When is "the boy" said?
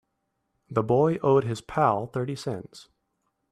0.67-1.19